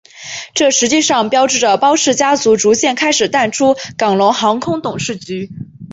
[0.55, 5.51] 这实际上标志着包氏家族逐渐开始淡出港龙航空董事局。